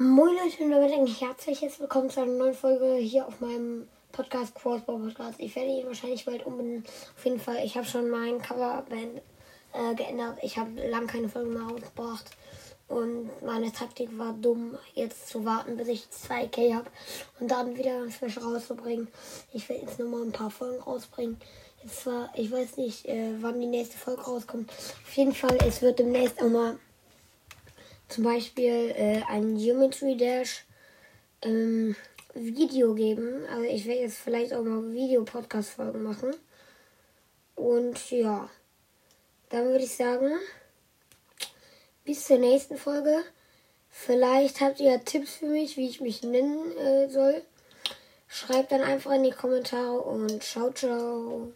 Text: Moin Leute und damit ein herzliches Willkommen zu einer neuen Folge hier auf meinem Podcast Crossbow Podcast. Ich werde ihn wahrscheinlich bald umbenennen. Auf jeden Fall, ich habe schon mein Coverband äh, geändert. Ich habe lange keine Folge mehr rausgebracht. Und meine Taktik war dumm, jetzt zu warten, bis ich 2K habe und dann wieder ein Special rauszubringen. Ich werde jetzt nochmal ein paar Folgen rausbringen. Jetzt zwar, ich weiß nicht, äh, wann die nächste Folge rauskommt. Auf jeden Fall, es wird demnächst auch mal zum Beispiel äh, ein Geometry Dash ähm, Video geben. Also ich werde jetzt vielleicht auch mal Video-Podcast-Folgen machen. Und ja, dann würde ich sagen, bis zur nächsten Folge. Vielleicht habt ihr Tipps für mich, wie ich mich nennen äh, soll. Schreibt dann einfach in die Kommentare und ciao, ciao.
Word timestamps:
Moin 0.00 0.32
Leute 0.36 0.62
und 0.62 0.70
damit 0.70 0.92
ein 0.92 1.08
herzliches 1.08 1.80
Willkommen 1.80 2.08
zu 2.08 2.20
einer 2.20 2.30
neuen 2.30 2.54
Folge 2.54 2.94
hier 2.98 3.26
auf 3.26 3.40
meinem 3.40 3.88
Podcast 4.12 4.54
Crossbow 4.54 4.96
Podcast. 4.96 5.40
Ich 5.40 5.56
werde 5.56 5.70
ihn 5.70 5.88
wahrscheinlich 5.88 6.24
bald 6.24 6.46
umbenennen. 6.46 6.84
Auf 7.16 7.24
jeden 7.24 7.40
Fall, 7.40 7.64
ich 7.64 7.76
habe 7.76 7.84
schon 7.84 8.08
mein 8.08 8.40
Coverband 8.40 9.20
äh, 9.72 9.94
geändert. 9.96 10.38
Ich 10.42 10.56
habe 10.56 10.70
lange 10.88 11.08
keine 11.08 11.28
Folge 11.28 11.50
mehr 11.50 11.64
rausgebracht. 11.64 12.26
Und 12.86 13.28
meine 13.44 13.72
Taktik 13.72 14.16
war 14.16 14.34
dumm, 14.34 14.78
jetzt 14.94 15.30
zu 15.30 15.44
warten, 15.44 15.76
bis 15.76 15.88
ich 15.88 16.04
2K 16.04 16.76
habe 16.76 16.90
und 17.40 17.50
dann 17.50 17.76
wieder 17.76 18.00
ein 18.00 18.12
Special 18.12 18.54
rauszubringen. 18.54 19.08
Ich 19.52 19.68
werde 19.68 19.82
jetzt 19.82 19.98
nochmal 19.98 20.22
ein 20.22 20.30
paar 20.30 20.52
Folgen 20.52 20.80
rausbringen. 20.80 21.40
Jetzt 21.82 22.02
zwar, 22.02 22.30
ich 22.36 22.52
weiß 22.52 22.76
nicht, 22.76 23.04
äh, 23.08 23.32
wann 23.40 23.60
die 23.60 23.66
nächste 23.66 23.98
Folge 23.98 24.22
rauskommt. 24.22 24.70
Auf 24.70 25.16
jeden 25.16 25.34
Fall, 25.34 25.58
es 25.66 25.82
wird 25.82 25.98
demnächst 25.98 26.40
auch 26.40 26.48
mal 26.48 26.78
zum 28.08 28.24
Beispiel 28.24 28.94
äh, 28.96 29.22
ein 29.28 29.56
Geometry 29.56 30.16
Dash 30.16 30.64
ähm, 31.42 31.94
Video 32.34 32.94
geben. 32.94 33.44
Also 33.50 33.64
ich 33.64 33.86
werde 33.86 34.00
jetzt 34.00 34.18
vielleicht 34.18 34.52
auch 34.52 34.62
mal 34.62 34.92
Video-Podcast-Folgen 34.92 36.02
machen. 36.02 36.34
Und 37.54 38.10
ja, 38.10 38.48
dann 39.50 39.64
würde 39.66 39.84
ich 39.84 39.96
sagen, 39.96 40.30
bis 42.04 42.26
zur 42.26 42.38
nächsten 42.38 42.76
Folge. 42.76 43.24
Vielleicht 43.90 44.60
habt 44.60 44.80
ihr 44.80 45.04
Tipps 45.04 45.36
für 45.36 45.46
mich, 45.46 45.76
wie 45.76 45.88
ich 45.88 46.00
mich 46.00 46.22
nennen 46.22 46.76
äh, 46.76 47.08
soll. 47.08 47.42
Schreibt 48.28 48.72
dann 48.72 48.82
einfach 48.82 49.12
in 49.12 49.24
die 49.24 49.30
Kommentare 49.30 50.00
und 50.00 50.42
ciao, 50.42 50.70
ciao. 50.70 51.52